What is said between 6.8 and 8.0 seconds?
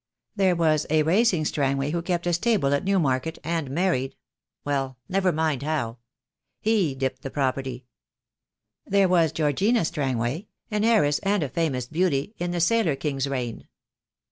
dipped the property.